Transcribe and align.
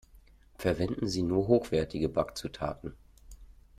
Verwenden 0.57 1.07
Sie 1.07 1.21
nur 1.21 1.47
hochwertige 1.47 2.09
Backzutaten! 2.09 2.95